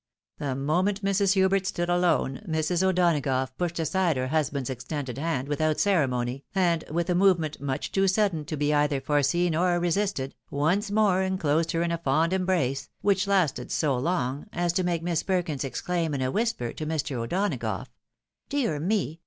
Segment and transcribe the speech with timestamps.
[0.39, 1.33] The moment Mrs.
[1.33, 2.81] Hubert stood alone, Mrs.
[2.81, 8.07] O'Donagough pushed aside her husband's extended hand without ceremony, and with a movement much too
[8.07, 12.89] sudden to be either foreseen or resisted, once more inclosed her in a fond embrace,
[13.01, 17.17] which lasted so long, as to make Miss Perkins exclaim in a whisper to Mr.
[17.17, 17.85] O'Donagough,"
[18.49, 19.19] Dear me